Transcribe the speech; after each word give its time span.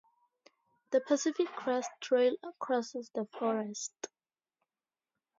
The 0.89 0.99
Pacific 0.99 1.45
Crest 1.49 1.91
Trail 2.01 2.33
crosses 2.59 3.11
the 3.13 3.25
forest. 3.37 3.93